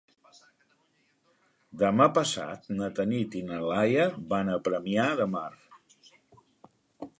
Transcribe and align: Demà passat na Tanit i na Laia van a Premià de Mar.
Demà 1.81 2.07
passat 2.15 2.65
na 2.79 2.89
Tanit 3.01 3.37
i 3.41 3.43
na 3.51 3.61
Laia 3.73 4.09
van 4.33 4.51
a 4.53 4.59
Premià 4.69 5.07
de 5.23 5.31
Mar. 5.37 5.49